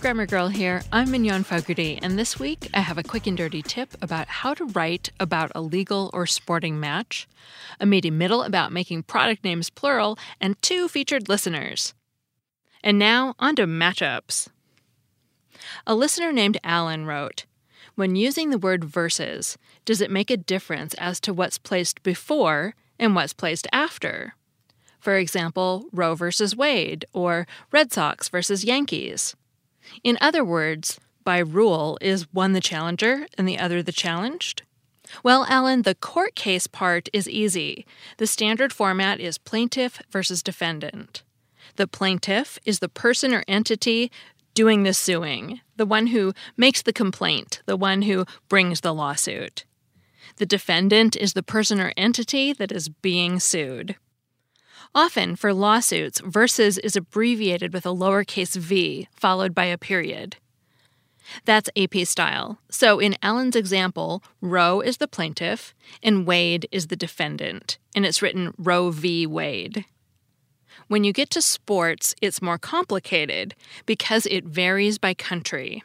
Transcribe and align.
Grammar 0.00 0.26
Girl 0.26 0.46
here. 0.46 0.82
I'm 0.92 1.10
Mignon 1.10 1.42
Fogarty, 1.42 1.98
and 2.00 2.16
this 2.16 2.38
week 2.38 2.70
I 2.72 2.80
have 2.80 2.98
a 2.98 3.02
quick 3.02 3.26
and 3.26 3.36
dirty 3.36 3.62
tip 3.62 3.96
about 4.00 4.28
how 4.28 4.54
to 4.54 4.66
write 4.66 5.10
about 5.18 5.50
a 5.56 5.60
legal 5.60 6.08
or 6.12 6.24
sporting 6.24 6.78
match, 6.78 7.26
a 7.80 7.86
meaty 7.86 8.10
middle 8.10 8.42
about 8.44 8.70
making 8.70 9.02
product 9.02 9.42
names 9.42 9.70
plural, 9.70 10.16
and 10.40 10.60
two 10.62 10.86
featured 10.86 11.28
listeners. 11.28 11.94
And 12.82 12.96
now, 12.96 13.34
on 13.40 13.56
to 13.56 13.66
matchups. 13.66 14.48
A 15.84 15.96
listener 15.96 16.30
named 16.32 16.58
Alan 16.62 17.04
wrote 17.04 17.46
When 17.96 18.14
using 18.14 18.50
the 18.50 18.58
word 18.58 18.84
versus, 18.84 19.58
does 19.84 20.00
it 20.00 20.12
make 20.12 20.30
a 20.30 20.36
difference 20.36 20.94
as 20.94 21.18
to 21.20 21.34
what's 21.34 21.58
placed 21.58 22.04
before 22.04 22.74
and 23.00 23.16
what's 23.16 23.32
placed 23.32 23.66
after? 23.72 24.34
For 25.00 25.16
example, 25.16 25.86
Roe 25.92 26.14
versus 26.14 26.54
Wade 26.54 27.04
or 27.12 27.48
Red 27.72 27.92
Sox 27.92 28.28
versus 28.28 28.64
Yankees. 28.64 29.34
In 30.02 30.18
other 30.20 30.44
words, 30.44 30.98
by 31.24 31.38
rule, 31.38 31.98
is 32.00 32.32
one 32.32 32.52
the 32.52 32.60
challenger 32.60 33.26
and 33.36 33.46
the 33.46 33.58
other 33.58 33.82
the 33.82 33.92
challenged? 33.92 34.62
Well, 35.22 35.46
Alan, 35.48 35.82
the 35.82 35.94
court 35.94 36.34
case 36.34 36.66
part 36.66 37.08
is 37.12 37.28
easy. 37.28 37.86
The 38.18 38.26
standard 38.26 38.72
format 38.72 39.20
is 39.20 39.38
plaintiff 39.38 40.00
versus 40.10 40.42
defendant. 40.42 41.22
The 41.76 41.86
plaintiff 41.86 42.58
is 42.64 42.78
the 42.78 42.88
person 42.88 43.34
or 43.34 43.44
entity 43.46 44.10
doing 44.54 44.82
the 44.82 44.94
suing, 44.94 45.60
the 45.76 45.86
one 45.86 46.08
who 46.08 46.32
makes 46.56 46.82
the 46.82 46.92
complaint, 46.92 47.62
the 47.66 47.76
one 47.76 48.02
who 48.02 48.24
brings 48.48 48.80
the 48.80 48.92
lawsuit. 48.92 49.64
The 50.36 50.46
defendant 50.46 51.16
is 51.16 51.32
the 51.32 51.42
person 51.42 51.80
or 51.80 51.92
entity 51.96 52.52
that 52.52 52.72
is 52.72 52.88
being 52.88 53.38
sued. 53.38 53.96
Often, 54.94 55.36
for 55.36 55.52
lawsuits, 55.52 56.20
versus 56.20 56.78
is 56.78 56.96
abbreviated 56.96 57.72
with 57.72 57.86
a 57.86 57.90
lowercase 57.90 58.56
v 58.56 59.08
followed 59.12 59.54
by 59.54 59.66
a 59.66 59.78
period. 59.78 60.36
That's 61.44 61.70
AP 61.76 62.06
style. 62.06 62.58
So 62.70 62.98
in 62.98 63.16
Alan's 63.22 63.56
example, 63.56 64.22
Roe 64.40 64.80
is 64.80 64.96
the 64.96 65.08
plaintiff 65.08 65.74
and 66.02 66.26
Wade 66.26 66.66
is 66.72 66.86
the 66.86 66.96
defendant, 66.96 67.78
and 67.94 68.06
it's 68.06 68.22
written 68.22 68.54
Roe 68.56 68.90
v. 68.90 69.26
Wade. 69.26 69.84
When 70.88 71.04
you 71.04 71.12
get 71.12 71.28
to 71.30 71.42
sports, 71.42 72.14
it's 72.22 72.40
more 72.40 72.56
complicated 72.56 73.54
because 73.84 74.24
it 74.26 74.44
varies 74.44 74.96
by 74.96 75.12
country. 75.12 75.82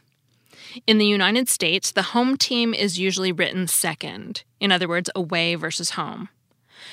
In 0.87 0.97
the 0.97 1.05
United 1.05 1.49
States, 1.49 1.91
the 1.91 2.01
home 2.13 2.37
team 2.37 2.73
is 2.73 2.97
usually 2.97 3.31
written 3.31 3.67
second, 3.67 4.43
in 4.61 4.71
other 4.71 4.87
words, 4.87 5.09
away 5.13 5.55
versus 5.55 5.91
home. 5.91 6.29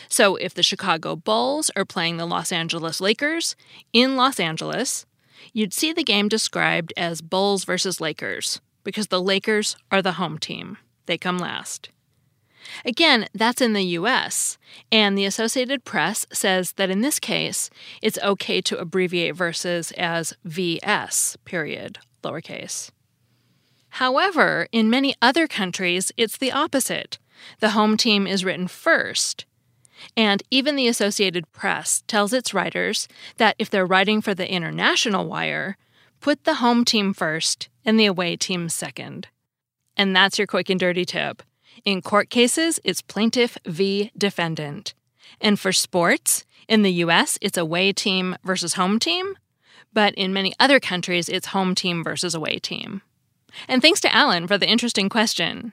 So 0.08 0.36
if 0.36 0.54
the 0.54 0.62
Chicago 0.62 1.16
Bulls 1.16 1.70
are 1.76 1.84
playing 1.84 2.16
the 2.16 2.26
Los 2.26 2.52
Angeles 2.52 3.00
Lakers 3.00 3.56
in 3.92 4.16
Los 4.16 4.40
Angeles, 4.40 5.06
you'd 5.52 5.72
see 5.72 5.92
the 5.92 6.04
game 6.04 6.28
described 6.28 6.92
as 6.96 7.20
Bulls 7.20 7.64
versus 7.64 8.00
Lakers 8.00 8.60
because 8.84 9.08
the 9.08 9.22
Lakers 9.22 9.76
are 9.90 10.02
the 10.02 10.12
home 10.12 10.38
team. 10.38 10.78
They 11.06 11.18
come 11.18 11.38
last. 11.38 11.90
Again, 12.84 13.26
that's 13.34 13.60
in 13.60 13.72
the 13.72 13.84
US, 13.98 14.58
and 14.92 15.16
the 15.16 15.24
Associated 15.24 15.84
Press 15.84 16.26
says 16.32 16.72
that 16.72 16.90
in 16.90 17.00
this 17.00 17.18
case, 17.18 17.70
it's 18.02 18.18
okay 18.22 18.60
to 18.62 18.78
abbreviate 18.78 19.34
versus 19.34 19.92
as 19.92 20.34
VS, 20.44 21.36
period, 21.44 21.98
lowercase. 22.22 22.90
However, 23.94 24.68
in 24.70 24.88
many 24.88 25.14
other 25.20 25.48
countries, 25.48 26.12
it's 26.16 26.36
the 26.36 26.52
opposite. 26.52 27.18
The 27.58 27.70
home 27.70 27.96
team 27.96 28.26
is 28.26 28.44
written 28.44 28.68
first, 28.68 29.46
and 30.16 30.42
even 30.50 30.76
the 30.76 30.88
Associated 30.88 31.50
Press 31.52 32.02
tells 32.06 32.32
its 32.32 32.54
writers 32.54 33.08
that 33.36 33.56
if 33.58 33.70
they're 33.70 33.86
writing 33.86 34.20
for 34.20 34.34
the 34.34 34.50
international 34.50 35.26
wire, 35.26 35.76
put 36.20 36.44
the 36.44 36.56
home 36.56 36.84
team 36.84 37.12
first 37.12 37.68
and 37.84 37.98
the 37.98 38.06
away 38.06 38.36
team 38.36 38.68
second. 38.68 39.28
And 39.96 40.14
that's 40.14 40.38
your 40.38 40.46
quick 40.46 40.70
and 40.70 40.80
dirty 40.80 41.04
tip. 41.04 41.42
In 41.84 42.02
court 42.02 42.30
cases, 42.30 42.80
it's 42.84 43.02
plaintiff 43.02 43.56
v. 43.66 44.10
defendant. 44.16 44.94
And 45.40 45.58
for 45.58 45.72
sports, 45.72 46.44
in 46.68 46.82
the 46.82 46.92
US, 47.04 47.38
it's 47.40 47.58
away 47.58 47.92
team 47.92 48.36
versus 48.44 48.74
home 48.74 48.98
team. 48.98 49.34
But 49.92 50.14
in 50.14 50.32
many 50.32 50.52
other 50.60 50.78
countries, 50.78 51.28
it's 51.28 51.48
home 51.48 51.74
team 51.74 52.04
versus 52.04 52.34
away 52.34 52.58
team. 52.58 53.02
And 53.66 53.82
thanks 53.82 54.00
to 54.02 54.14
Alan 54.14 54.46
for 54.46 54.56
the 54.56 54.68
interesting 54.68 55.08
question. 55.08 55.72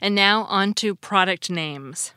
And 0.00 0.14
now 0.14 0.44
on 0.44 0.74
to 0.74 0.94
product 0.94 1.50
names. 1.50 2.12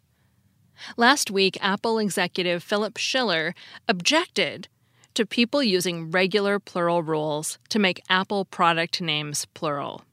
Last 0.98 1.32
week, 1.32 1.58
Apple 1.62 1.98
executive 2.00 2.64
Philip 2.64 2.98
Schiller 2.98 3.56
objected 3.88 4.68
to 5.14 5.26
people 5.26 5.62
using 5.62 6.12
regular 6.12 6.60
plural 6.60 7.04
rules 7.04 7.58
to 7.70 7.80
make 7.80 8.04
Apple 8.10 8.46
product 8.46 9.02
names 9.02 9.46
plural. 9.54 10.04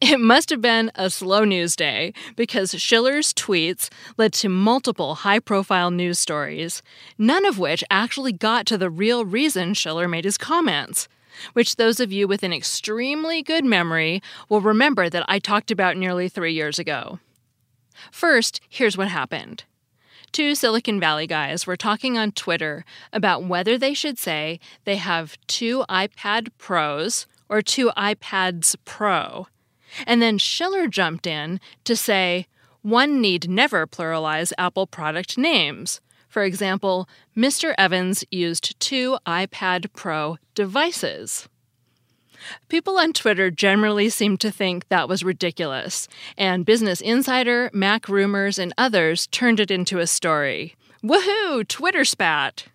It 0.00 0.18
must 0.18 0.48
have 0.50 0.62
been 0.62 0.90
a 0.94 1.10
slow 1.10 1.44
news 1.44 1.76
day 1.76 2.14
because 2.34 2.70
Schiller's 2.80 3.34
tweets 3.34 3.90
led 4.16 4.32
to 4.34 4.48
multiple 4.48 5.16
high 5.16 5.38
profile 5.38 5.90
news 5.90 6.18
stories, 6.18 6.82
none 7.18 7.44
of 7.44 7.58
which 7.58 7.84
actually 7.90 8.32
got 8.32 8.64
to 8.66 8.78
the 8.78 8.88
real 8.88 9.24
reason 9.26 9.74
Schiller 9.74 10.08
made 10.08 10.24
his 10.24 10.38
comments 10.38 11.08
which 11.52 11.76
those 11.76 12.00
of 12.00 12.12
you 12.12 12.26
with 12.26 12.42
an 12.42 12.52
extremely 12.52 13.42
good 13.42 13.64
memory 13.64 14.22
will 14.48 14.60
remember 14.60 15.08
that 15.08 15.24
I 15.28 15.38
talked 15.38 15.70
about 15.70 15.96
nearly 15.96 16.28
three 16.28 16.52
years 16.52 16.78
ago. 16.78 17.18
First, 18.10 18.60
here's 18.68 18.96
what 18.96 19.08
happened. 19.08 19.64
Two 20.32 20.54
Silicon 20.54 21.00
Valley 21.00 21.26
guys 21.26 21.66
were 21.66 21.76
talking 21.76 22.18
on 22.18 22.32
Twitter 22.32 22.84
about 23.12 23.44
whether 23.44 23.78
they 23.78 23.94
should 23.94 24.18
say 24.18 24.60
they 24.84 24.96
have 24.96 25.38
two 25.46 25.84
iPad 25.88 26.48
Pros 26.58 27.26
or 27.48 27.62
two 27.62 27.90
iPads 27.96 28.76
Pro. 28.84 29.46
And 30.06 30.20
then 30.20 30.36
Schiller 30.36 30.88
jumped 30.88 31.26
in 31.26 31.60
to 31.84 31.96
say 31.96 32.46
one 32.82 33.20
need 33.20 33.48
never 33.48 33.86
pluralize 33.86 34.52
Apple 34.58 34.86
product 34.86 35.38
names. 35.38 36.00
For 36.36 36.44
example, 36.44 37.08
Mr. 37.34 37.74
Evans 37.78 38.22
used 38.30 38.78
two 38.78 39.16
iPad 39.24 39.86
Pro 39.94 40.36
devices. 40.54 41.48
People 42.68 42.98
on 42.98 43.14
Twitter 43.14 43.50
generally 43.50 44.10
seem 44.10 44.36
to 44.36 44.50
think 44.50 44.86
that 44.90 45.08
was 45.08 45.24
ridiculous, 45.24 46.08
and 46.36 46.66
Business 46.66 47.00
Insider, 47.00 47.70
Mac 47.72 48.06
Rumors, 48.06 48.58
and 48.58 48.74
others 48.76 49.28
turned 49.28 49.60
it 49.60 49.70
into 49.70 49.98
a 49.98 50.06
story. 50.06 50.76
Woohoo! 51.02 51.66
Twitter 51.66 52.04
spat! 52.04 52.66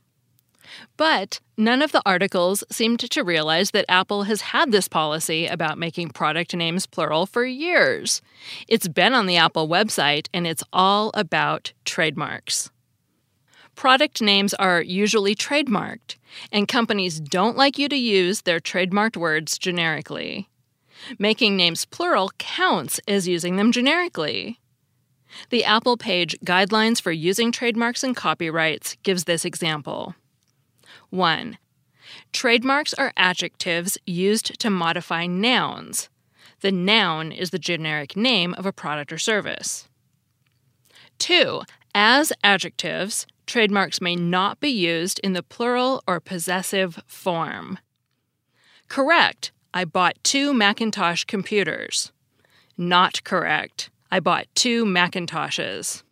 But 0.97 1.39
none 1.55 1.83
of 1.83 1.91
the 1.91 2.01
articles 2.03 2.63
seemed 2.71 3.01
to 3.11 3.23
realize 3.23 3.69
that 3.69 3.85
Apple 3.87 4.23
has 4.23 4.41
had 4.41 4.71
this 4.71 4.87
policy 4.87 5.45
about 5.45 5.77
making 5.77 6.09
product 6.09 6.55
names 6.55 6.87
plural 6.87 7.27
for 7.27 7.45
years. 7.45 8.23
It's 8.67 8.87
been 8.87 9.13
on 9.13 9.27
the 9.27 9.37
Apple 9.37 9.69
website, 9.69 10.29
and 10.33 10.47
it's 10.47 10.63
all 10.73 11.11
about 11.13 11.73
trademarks. 11.85 12.71
Product 13.81 14.21
names 14.21 14.53
are 14.53 14.79
usually 14.79 15.33
trademarked, 15.33 16.15
and 16.51 16.67
companies 16.67 17.19
don't 17.19 17.57
like 17.57 17.79
you 17.79 17.89
to 17.89 17.95
use 17.95 18.41
their 18.41 18.59
trademarked 18.59 19.17
words 19.17 19.57
generically. 19.57 20.47
Making 21.17 21.57
names 21.57 21.85
plural 21.85 22.29
counts 22.37 22.99
as 23.07 23.27
using 23.27 23.55
them 23.55 23.71
generically. 23.71 24.59
The 25.49 25.63
Apple 25.63 25.97
page 25.97 26.37
Guidelines 26.45 27.01
for 27.01 27.11
Using 27.11 27.51
Trademarks 27.51 28.03
and 28.03 28.15
Copyrights 28.15 28.97
gives 29.01 29.23
this 29.23 29.45
example. 29.45 30.13
1. 31.09 31.57
Trademarks 32.33 32.93
are 32.93 33.13
adjectives 33.17 33.97
used 34.05 34.59
to 34.59 34.69
modify 34.69 35.25
nouns. 35.25 36.07
The 36.59 36.71
noun 36.71 37.31
is 37.31 37.49
the 37.49 37.57
generic 37.57 38.15
name 38.15 38.53
of 38.59 38.67
a 38.67 38.71
product 38.71 39.11
or 39.11 39.17
service. 39.17 39.87
2. 41.17 41.63
As 41.95 42.31
adjectives, 42.43 43.25
trademarks 43.45 44.01
may 44.01 44.15
not 44.15 44.59
be 44.59 44.69
used 44.69 45.19
in 45.23 45.33
the 45.33 45.43
plural 45.43 46.03
or 46.07 46.19
possessive 46.19 47.01
form. 47.07 47.79
Correct. 48.87 49.51
I 49.73 49.85
bought 49.85 50.21
two 50.23 50.53
Macintosh 50.53 51.23
computers. 51.23 52.11
Not 52.77 53.23
correct. 53.23 53.89
I 54.11 54.19
bought 54.19 54.47
two 54.53 54.85
Macintoshes. 54.85 56.03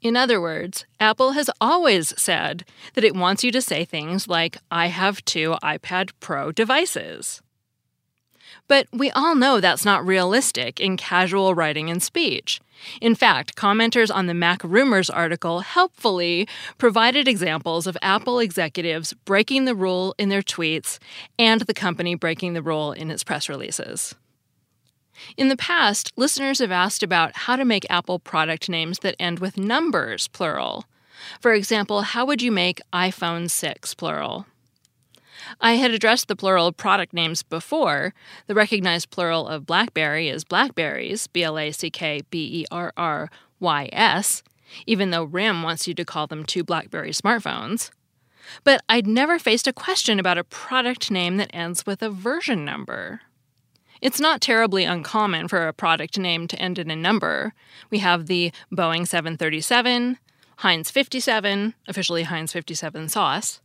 In 0.00 0.16
other 0.16 0.40
words, 0.40 0.86
Apple 1.00 1.32
has 1.32 1.50
always 1.60 2.14
said 2.20 2.64
that 2.94 3.04
it 3.04 3.16
wants 3.16 3.42
you 3.42 3.50
to 3.52 3.60
say 3.60 3.84
things 3.84 4.28
like, 4.28 4.58
I 4.70 4.86
have 4.86 5.24
two 5.24 5.56
iPad 5.62 6.12
Pro 6.20 6.52
devices. 6.52 7.42
But 8.68 8.86
we 8.92 9.10
all 9.10 9.34
know 9.34 9.60
that's 9.60 9.84
not 9.84 10.06
realistic 10.06 10.80
in 10.80 10.96
casual 10.96 11.54
writing 11.54 11.90
and 11.90 12.02
speech. 12.02 12.60
In 13.00 13.14
fact, 13.14 13.56
commenters 13.56 14.14
on 14.14 14.26
the 14.26 14.34
Mac 14.34 14.62
Rumors 14.62 15.10
article 15.10 15.60
helpfully 15.60 16.48
provided 16.78 17.28
examples 17.28 17.86
of 17.86 17.96
Apple 18.02 18.38
executives 18.38 19.12
breaking 19.24 19.64
the 19.64 19.74
rule 19.74 20.14
in 20.18 20.28
their 20.28 20.42
tweets 20.42 20.98
and 21.38 21.62
the 21.62 21.74
company 21.74 22.14
breaking 22.14 22.54
the 22.54 22.62
rule 22.62 22.92
in 22.92 23.10
its 23.10 23.24
press 23.24 23.48
releases. 23.48 24.14
In 25.36 25.48
the 25.48 25.56
past, 25.56 26.12
listeners 26.16 26.58
have 26.58 26.72
asked 26.72 27.02
about 27.02 27.36
how 27.36 27.56
to 27.56 27.64
make 27.64 27.86
Apple 27.88 28.18
product 28.18 28.68
names 28.68 28.98
that 29.00 29.16
end 29.18 29.38
with 29.38 29.56
numbers, 29.56 30.28
plural. 30.28 30.86
For 31.40 31.52
example, 31.52 32.02
how 32.02 32.26
would 32.26 32.42
you 32.42 32.50
make 32.50 32.80
iPhone 32.92 33.50
6, 33.50 33.94
plural? 33.94 34.46
I 35.60 35.74
had 35.74 35.90
addressed 35.90 36.28
the 36.28 36.36
plural 36.36 36.66
of 36.68 36.76
product 36.76 37.12
names 37.12 37.42
before. 37.42 38.14
The 38.46 38.54
recognized 38.54 39.10
plural 39.10 39.48
of 39.48 39.66
BlackBerry 39.66 40.28
is 40.28 40.44
BlackBerrys, 40.44 41.26
B 41.32 41.42
L 41.42 41.58
A 41.58 41.72
C 41.72 41.90
K 41.90 42.22
B 42.30 42.60
E 42.60 42.66
R 42.70 42.92
R 42.96 43.30
Y 43.60 43.88
S, 43.92 44.42
even 44.86 45.10
though 45.10 45.24
RIM 45.24 45.62
wants 45.62 45.86
you 45.88 45.94
to 45.94 46.04
call 46.04 46.26
them 46.26 46.44
two 46.44 46.64
BlackBerry 46.64 47.10
smartphones. 47.10 47.90
But 48.62 48.82
I'd 48.88 49.06
never 49.06 49.38
faced 49.38 49.66
a 49.66 49.72
question 49.72 50.20
about 50.20 50.38
a 50.38 50.44
product 50.44 51.10
name 51.10 51.38
that 51.38 51.54
ends 51.54 51.86
with 51.86 52.02
a 52.02 52.10
version 52.10 52.64
number. 52.64 53.22
It's 54.00 54.20
not 54.20 54.42
terribly 54.42 54.84
uncommon 54.84 55.48
for 55.48 55.66
a 55.66 55.72
product 55.72 56.18
name 56.18 56.46
to 56.48 56.58
end 56.58 56.78
in 56.78 56.90
a 56.90 56.96
number. 56.96 57.54
We 57.90 58.00
have 58.00 58.26
the 58.26 58.52
Boeing 58.70 59.08
737, 59.08 60.18
Heinz 60.58 60.90
57, 60.90 61.74
officially 61.88 62.24
Heinz 62.24 62.52
57 62.52 63.08
sauce, 63.08 63.60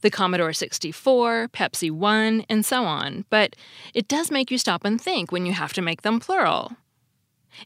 the 0.00 0.10
Commodore 0.10 0.52
64, 0.52 1.48
Pepsi 1.48 1.90
1, 1.90 2.44
and 2.48 2.64
so 2.64 2.84
on, 2.84 3.24
but 3.30 3.56
it 3.94 4.08
does 4.08 4.30
make 4.30 4.50
you 4.50 4.58
stop 4.58 4.84
and 4.84 5.00
think 5.00 5.32
when 5.32 5.46
you 5.46 5.52
have 5.52 5.72
to 5.74 5.82
make 5.82 6.02
them 6.02 6.20
plural. 6.20 6.72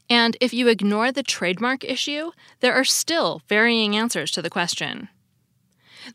And 0.09 0.37
if 0.39 0.53
you 0.53 0.67
ignore 0.67 1.11
the 1.11 1.23
trademark 1.23 1.83
issue, 1.83 2.31
there 2.59 2.73
are 2.73 2.83
still 2.83 3.41
varying 3.47 3.95
answers 3.95 4.31
to 4.31 4.41
the 4.41 4.49
question. 4.49 5.09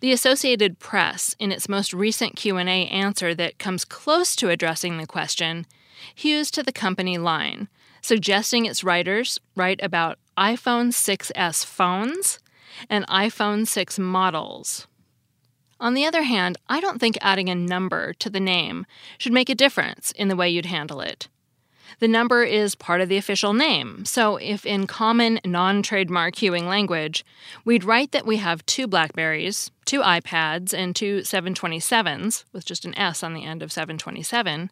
The 0.01 0.13
Associated 0.13 0.79
Press, 0.79 1.37
in 1.39 1.53
its 1.53 1.69
most 1.69 1.93
recent 1.93 2.37
Q&A 2.37 2.87
answer 2.89 3.35
that 3.35 3.59
comes 3.59 3.85
close 3.85 4.35
to 4.37 4.49
addressing 4.49 4.97
the 4.97 5.07
question, 5.07 5.67
hews 6.15 6.51
to 6.53 6.63
the 6.63 6.73
company 6.73 7.19
line, 7.19 7.69
suggesting 8.01 8.67
its 8.67 8.85
writers 8.85 9.39
write 9.55 9.81
about 9.83 10.19
iPhone 10.37 10.89
6s 10.89 11.65
phones 11.65 12.39
and 12.91 13.07
iPhone 13.07 13.67
6 13.67 13.99
models. 13.99 14.87
On 15.81 15.95
the 15.95 16.07
other 16.07 16.23
hand, 16.23 16.57
I 16.69 16.81
don't 16.81 17.01
think 17.01 17.19
adding 17.21 17.49
a 17.49 17.55
number 17.55 18.13
to 18.15 18.31
the 18.31 18.41
name 18.41 18.87
should 19.19 19.33
make 19.33 19.49
a 19.49 19.55
difference 19.55 20.13
in 20.13 20.29
the 20.29 20.37
way 20.37 20.49
you'd 20.49 20.67
handle 20.67 21.01
it. 21.01 21.29
The 22.01 22.09
number 22.09 22.43
is 22.43 22.75
part 22.75 23.01
of 23.01 23.09
the 23.09 23.17
official 23.17 23.53
name, 23.53 24.05
so 24.05 24.37
if 24.37 24.67
in 24.67 24.87
common 24.87 25.39
non 25.45 25.83
trademark 25.83 26.37
hewing 26.37 26.67
language, 26.67 27.25
we'd 27.65 27.85
write 27.85 28.13
that 28.13 28.27
we 28.27 28.39
have 28.39 28.67
two 28.67 28.89
BlackBerrys, 28.89 29.71
two 29.85 30.01
iPads, 30.01 30.75
and 30.75 30.97
two 30.97 31.19
727s, 31.19 32.45
with 32.53 32.65
just 32.65 32.85
an 32.85 32.99
S 32.99 33.23
on 33.23 33.35
the 33.35 33.45
end 33.45 33.63
of 33.63 33.71
727, 33.71 34.71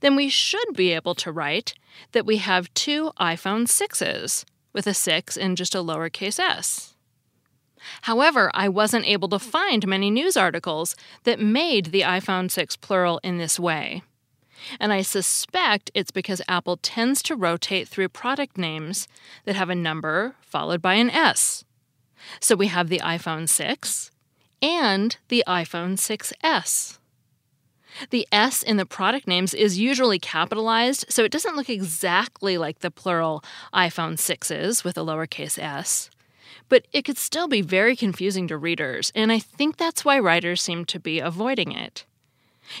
then 0.00 0.14
we 0.14 0.28
should 0.28 0.74
be 0.74 0.92
able 0.92 1.14
to 1.16 1.32
write 1.32 1.74
that 2.12 2.26
we 2.26 2.36
have 2.36 2.72
two 2.74 3.10
iPhone 3.18 3.66
6s 3.66 4.44
with 4.72 4.86
a 4.86 4.94
6 4.94 5.36
and 5.36 5.56
just 5.56 5.74
a 5.74 5.78
lowercase 5.78 6.38
s. 6.38 6.91
However, 8.02 8.50
I 8.54 8.68
wasn't 8.68 9.06
able 9.06 9.28
to 9.30 9.38
find 9.38 9.86
many 9.86 10.10
news 10.10 10.36
articles 10.36 10.96
that 11.24 11.40
made 11.40 11.86
the 11.86 12.02
iPhone 12.02 12.50
6 12.50 12.76
plural 12.76 13.20
in 13.22 13.38
this 13.38 13.58
way. 13.58 14.02
And 14.78 14.92
I 14.92 15.02
suspect 15.02 15.90
it's 15.94 16.10
because 16.10 16.40
Apple 16.48 16.76
tends 16.76 17.22
to 17.24 17.36
rotate 17.36 17.88
through 17.88 18.08
product 18.10 18.56
names 18.56 19.08
that 19.44 19.56
have 19.56 19.70
a 19.70 19.74
number 19.74 20.36
followed 20.40 20.80
by 20.80 20.94
an 20.94 21.10
S. 21.10 21.64
So 22.40 22.54
we 22.54 22.68
have 22.68 22.88
the 22.88 23.00
iPhone 23.00 23.48
6 23.48 24.10
and 24.60 25.16
the 25.28 25.42
iPhone 25.46 25.96
6S. 25.96 26.98
The 28.10 28.26
S 28.32 28.62
in 28.62 28.78
the 28.78 28.86
product 28.86 29.26
names 29.26 29.52
is 29.52 29.78
usually 29.78 30.18
capitalized, 30.18 31.04
so 31.08 31.24
it 31.24 31.32
doesn't 31.32 31.56
look 31.56 31.68
exactly 31.68 32.56
like 32.56 32.78
the 32.78 32.90
plural 32.90 33.44
iPhone 33.74 34.14
6s 34.14 34.82
with 34.82 34.96
a 34.96 35.02
lowercase 35.02 35.58
s. 35.58 36.08
But 36.68 36.86
it 36.92 37.04
could 37.04 37.18
still 37.18 37.48
be 37.48 37.62
very 37.62 37.96
confusing 37.96 38.48
to 38.48 38.56
readers, 38.56 39.12
and 39.14 39.32
I 39.32 39.38
think 39.38 39.76
that's 39.76 40.04
why 40.04 40.18
writers 40.18 40.62
seem 40.62 40.84
to 40.86 41.00
be 41.00 41.18
avoiding 41.18 41.72
it. 41.72 42.04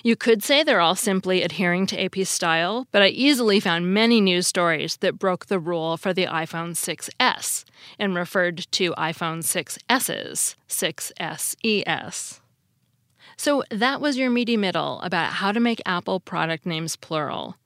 You 0.02 0.16
could 0.16 0.42
say 0.42 0.62
they're 0.62 0.80
all 0.80 0.94
simply 0.94 1.42
adhering 1.42 1.86
to 1.88 2.02
AP 2.02 2.26
style, 2.26 2.86
but 2.92 3.02
I 3.02 3.08
easily 3.08 3.60
found 3.60 3.92
many 3.92 4.20
news 4.20 4.46
stories 4.46 4.96
that 4.98 5.18
broke 5.18 5.46
the 5.46 5.58
rule 5.58 5.96
for 5.96 6.12
the 6.12 6.26
iPhone 6.26 6.74
6S 6.74 7.64
and 7.98 8.14
referred 8.14 8.58
to 8.72 8.92
iPhone 8.92 9.42
6S's 9.42 10.56
6SES. 10.68 12.40
So 13.36 13.64
that 13.70 14.00
was 14.00 14.16
your 14.16 14.30
meaty 14.30 14.56
middle 14.56 15.00
about 15.00 15.34
how 15.34 15.52
to 15.52 15.60
make 15.60 15.82
Apple 15.84 16.20
product 16.20 16.64
names 16.64 16.96
plural. 16.96 17.56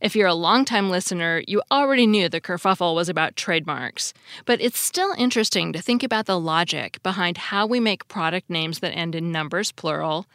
If 0.00 0.14
you're 0.14 0.28
a 0.28 0.34
longtime 0.34 0.90
listener, 0.90 1.42
you 1.46 1.62
already 1.70 2.06
knew 2.06 2.28
the 2.28 2.40
kerfuffle 2.40 2.94
was 2.94 3.08
about 3.08 3.36
trademarks, 3.36 4.14
but 4.44 4.60
it's 4.60 4.78
still 4.78 5.14
interesting 5.18 5.72
to 5.72 5.82
think 5.82 6.02
about 6.02 6.26
the 6.26 6.38
logic 6.38 7.02
behind 7.02 7.38
how 7.38 7.66
we 7.66 7.80
make 7.80 8.08
product 8.08 8.48
names 8.48 8.78
that 8.80 8.94
end 8.94 9.14
in 9.14 9.32
numbers 9.32 9.72
plural, 9.72 10.26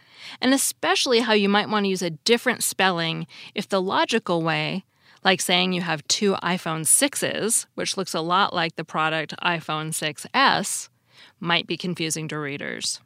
and 0.41 0.53
especially 0.53 1.19
how 1.19 1.33
you 1.33 1.49
might 1.49 1.69
want 1.69 1.85
to 1.85 1.89
use 1.89 2.01
a 2.01 2.09
different 2.09 2.63
spelling 2.63 3.27
if 3.55 3.67
the 3.69 3.81
logical 3.81 4.41
way, 4.41 4.83
like 5.23 5.39
saying 5.39 5.73
you 5.73 5.81
have 5.81 6.07
two 6.07 6.33
iPhone 6.43 6.81
6s, 6.81 7.65
which 7.75 7.95
looks 7.95 8.13
a 8.13 8.21
lot 8.21 8.53
like 8.53 8.75
the 8.75 8.83
product 8.83 9.33
iPhone 9.41 9.89
6s, 9.89 10.89
might 11.39 11.67
be 11.67 11.77
confusing 11.77 12.27
to 12.27 12.37
readers. 12.37 12.99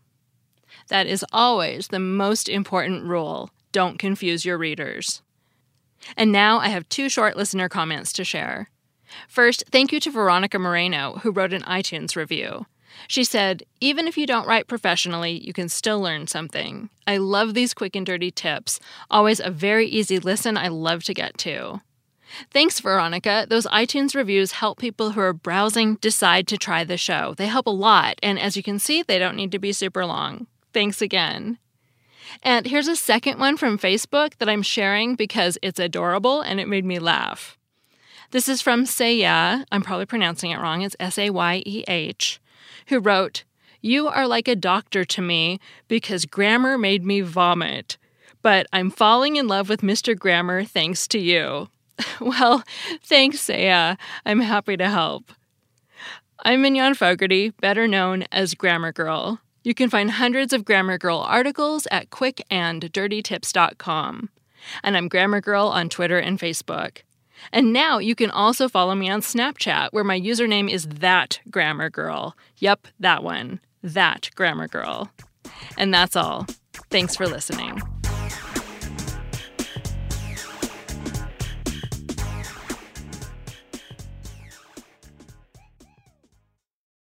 That 0.89 1.07
is 1.07 1.25
always 1.31 1.89
the 1.89 1.99
most 1.99 2.49
important 2.49 3.05
rule. 3.05 3.49
Don't 3.71 3.99
confuse 3.99 4.45
your 4.45 4.57
readers. 4.57 5.21
And 6.15 6.31
now 6.31 6.59
I 6.59 6.69
have 6.69 6.87
two 6.89 7.09
short 7.09 7.35
listener 7.35 7.69
comments 7.69 8.13
to 8.13 8.23
share. 8.23 8.69
First, 9.27 9.63
thank 9.71 9.91
you 9.91 9.99
to 10.01 10.11
Veronica 10.11 10.59
Moreno, 10.59 11.19
who 11.23 11.31
wrote 11.31 11.53
an 11.53 11.61
iTunes 11.63 12.15
review. 12.15 12.65
She 13.07 13.23
said, 13.23 13.63
Even 13.79 14.07
if 14.07 14.17
you 14.17 14.25
don't 14.25 14.47
write 14.47 14.67
professionally, 14.67 15.39
you 15.45 15.53
can 15.53 15.69
still 15.69 15.99
learn 15.99 16.27
something. 16.27 16.89
I 17.05 17.17
love 17.17 17.53
these 17.53 17.73
quick 17.73 17.95
and 17.95 18.05
dirty 18.05 18.31
tips. 18.31 18.79
Always 19.11 19.39
a 19.39 19.51
very 19.51 19.87
easy 19.87 20.19
listen 20.19 20.57
I 20.57 20.67
love 20.69 21.03
to 21.03 21.13
get 21.13 21.37
to. 21.39 21.81
Thanks, 22.51 22.79
Veronica. 22.79 23.45
Those 23.49 23.67
iTunes 23.67 24.15
reviews 24.15 24.53
help 24.53 24.79
people 24.79 25.11
who 25.11 25.21
are 25.21 25.33
browsing 25.33 25.95
decide 25.95 26.47
to 26.49 26.57
try 26.57 26.83
the 26.83 26.97
show. 26.97 27.33
They 27.37 27.47
help 27.47 27.67
a 27.67 27.71
lot, 27.71 28.15
and 28.21 28.37
as 28.37 28.57
you 28.57 28.63
can 28.63 28.79
see, 28.79 29.01
they 29.01 29.19
don't 29.19 29.37
need 29.37 29.51
to 29.51 29.59
be 29.59 29.71
super 29.71 30.05
long. 30.05 30.47
Thanks 30.73 31.01
again. 31.01 31.57
And 32.43 32.65
here's 32.65 32.87
a 32.87 32.95
second 32.95 33.39
one 33.39 33.57
from 33.57 33.77
Facebook 33.77 34.37
that 34.37 34.49
I'm 34.49 34.61
sharing 34.61 35.15
because 35.15 35.57
it's 35.61 35.79
adorable 35.79 36.41
and 36.41 36.59
it 36.59 36.67
made 36.67 36.85
me 36.85 36.99
laugh. 36.99 37.57
This 38.31 38.49
is 38.49 38.61
from 38.61 38.83
Sayeh, 38.83 39.63
I'm 39.71 39.81
probably 39.81 40.05
pronouncing 40.05 40.51
it 40.51 40.59
wrong, 40.59 40.81
it's 40.81 40.97
S 40.99 41.17
A 41.17 41.29
Y 41.29 41.63
E 41.65 41.83
H, 41.87 42.41
who 42.87 42.99
wrote, 42.99 43.45
You 43.81 44.07
are 44.07 44.27
like 44.27 44.49
a 44.49 44.55
doctor 44.55 45.05
to 45.05 45.21
me 45.21 45.59
because 45.87 46.25
grammar 46.25 46.77
made 46.77 47.05
me 47.05 47.21
vomit, 47.21 47.97
but 48.41 48.67
I'm 48.73 48.89
falling 48.89 49.37
in 49.37 49.47
love 49.47 49.69
with 49.69 49.81
Mr. 49.81 50.17
Grammar 50.17 50.65
thanks 50.65 51.07
to 51.09 51.19
you. 51.19 51.69
well, 52.19 52.63
thanks, 53.01 53.37
Sayeh. 53.37 53.97
I'm 54.25 54.41
happy 54.41 54.75
to 54.75 54.89
help. 54.89 55.31
I'm 56.43 56.61
Mignon 56.61 56.93
Fogarty, 56.93 57.49
better 57.49 57.87
known 57.87 58.25
as 58.31 58.53
Grammar 58.53 58.91
Girl. 58.91 59.39
You 59.67 59.75
can 59.75 59.89
find 59.89 60.11
hundreds 60.11 60.53
of 60.53 60.63
Grammar 60.63 60.97
Girl 60.97 61.17
articles 61.17 61.89
at 61.91 62.09
quickanddirtytips.com. 62.09 64.29
And 64.81 64.95
I'm 64.95 65.09
Grammar 65.09 65.41
Girl 65.41 65.67
on 65.67 65.89
Twitter 65.89 66.17
and 66.17 66.39
Facebook. 66.39 66.99
And 67.51 67.73
now 67.73 67.97
you 67.97 68.15
can 68.15 68.31
also 68.31 68.69
follow 68.69 68.95
me 68.95 69.09
on 69.09 69.19
Snapchat, 69.19 69.89
where 69.91 70.05
my 70.05 70.17
username 70.17 70.71
is 70.71 70.87
That 70.87 71.41
Grammar 71.51 71.89
Girl. 71.89 72.37
Yep, 72.59 72.87
that 73.01 73.25
one. 73.25 73.59
That 73.83 74.29
Grammar 74.35 74.69
Girl. 74.69 75.11
And 75.77 75.93
that's 75.93 76.15
all. 76.15 76.47
Thanks 76.89 77.17
for 77.17 77.27
listening. 77.27 77.81